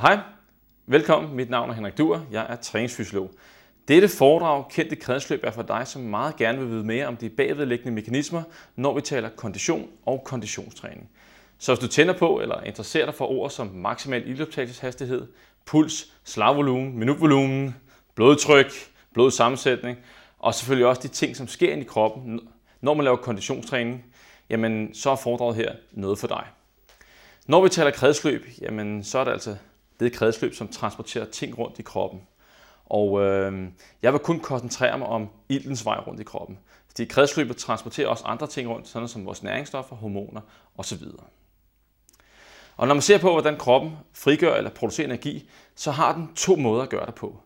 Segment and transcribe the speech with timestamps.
[0.00, 0.18] Hej,
[0.86, 1.36] velkommen.
[1.36, 2.20] Mit navn er Henrik Duer.
[2.30, 3.30] Jeg er træningsfysiolog.
[3.88, 7.28] Dette foredrag, Kendte kredsløb, er for dig, som meget gerne vil vide mere om de
[7.28, 8.42] bagvedliggende mekanismer,
[8.76, 11.10] når vi taler kondition og konditionstræning.
[11.58, 15.26] Så hvis du tænder på eller interesserer dig for ord som maksimal ildoptagelseshastighed,
[15.64, 17.76] puls, slagvolumen, minutvolumen,
[18.14, 18.72] blodtryk,
[19.12, 19.98] blodsammensætning
[20.38, 22.40] og selvfølgelig også de ting, som sker ind i kroppen,
[22.80, 24.04] når man laver konditionstræning,
[24.50, 26.44] jamen så er foredraget her noget for dig.
[27.46, 29.56] Når vi taler kredsløb, jamen så er det altså
[30.00, 32.20] det kredsløb, som transporterer ting rundt i kroppen.
[32.86, 33.68] Og øh,
[34.02, 36.58] jeg vil kun koncentrere mig om iltens vej rundt i kroppen.
[36.86, 40.40] Fordi kredsløbet transporterer også andre ting rundt, sådan som vores næringsstoffer, hormoner
[40.76, 41.02] osv.
[42.76, 46.56] Og når man ser på, hvordan kroppen frigør eller producerer energi, så har den to
[46.56, 47.40] måder at gøre det på.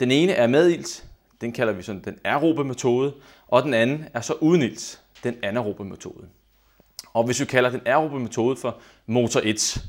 [0.00, 1.04] Den ene er med ilt,
[1.40, 3.14] den kalder vi sådan den aerobe metode,
[3.48, 6.28] og den anden er så uden ilt, den anaerobe metode.
[7.12, 9.84] Og hvis vi kalder den aerobe metode for motor 1,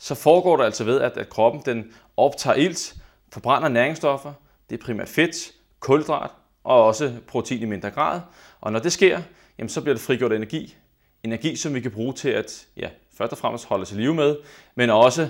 [0.00, 2.94] så foregår det altså ved, at, at kroppen den optager ilt,
[3.32, 4.32] forbrænder næringsstoffer,
[4.70, 6.30] det er primært fedt, kulhydrat
[6.64, 8.20] og også protein i mindre grad.
[8.60, 9.22] Og når det sker,
[9.58, 10.76] jamen, så bliver det frigjort energi.
[11.22, 14.14] Energi, som vi kan bruge til at ja, først og fremmest holde os i live
[14.14, 14.36] med,
[14.74, 15.28] men også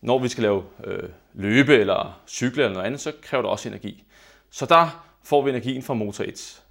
[0.00, 3.68] når vi skal lave øh, løbe eller cykle eller noget andet, så kræver det også
[3.68, 4.04] energi.
[4.50, 6.62] Så der får vi energien fra motor 1.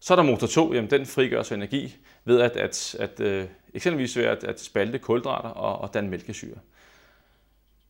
[0.00, 3.46] Så er der motor 2, jamen den frigør så energi ved at, at, at øh,
[3.74, 6.56] eksempelvis ved at, at spalte kulhydrater og, og danne mælkesyre.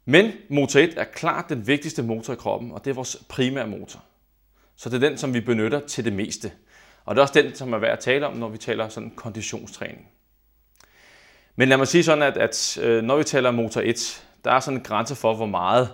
[0.05, 3.67] Men motor 1 er klart den vigtigste motor i kroppen, og det er vores primære
[3.67, 4.05] motor.
[4.77, 6.53] Så det er den, som vi benytter til det meste.
[7.05, 9.11] Og det er også den, som er værd at tale om, når vi taler sådan
[9.11, 10.09] konditionstræning.
[11.57, 14.61] Men lad mig sige sådan, at, at øh, når vi taler motor 1, der er
[14.61, 15.91] sådan en grænse for, hvor meget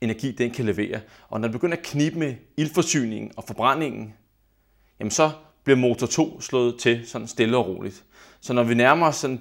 [0.00, 1.00] energi den kan levere.
[1.28, 4.14] Og når det begynder at knibe med ildforsyningen og forbrændingen,
[5.00, 5.30] jamen så
[5.66, 8.04] bliver motor 2 slået til sådan stille og roligt.
[8.40, 9.38] Så når vi nærmer os sådan